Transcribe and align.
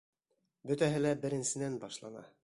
Бөтәһе 0.71 1.01
лә 1.03 1.11
беренсенән 1.25 1.77
башлана. 1.85 2.25